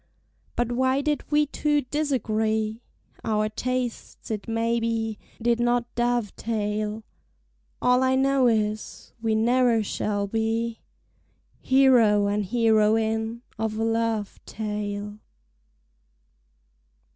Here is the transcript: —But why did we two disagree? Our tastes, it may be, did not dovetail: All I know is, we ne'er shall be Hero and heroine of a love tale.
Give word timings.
—But 0.55 0.71
why 0.71 1.01
did 1.01 1.29
we 1.31 1.45
two 1.45 1.81
disagree? 1.81 2.81
Our 3.23 3.49
tastes, 3.49 4.31
it 4.31 4.47
may 4.47 4.79
be, 4.79 5.19
did 5.39 5.59
not 5.59 5.93
dovetail: 5.93 7.03
All 7.83 8.01
I 8.01 8.15
know 8.15 8.47
is, 8.47 9.13
we 9.21 9.35
ne'er 9.35 9.83
shall 9.83 10.25
be 10.25 10.79
Hero 11.59 12.25
and 12.25 12.43
heroine 12.45 13.43
of 13.59 13.77
a 13.77 13.83
love 13.83 14.43
tale. 14.47 15.19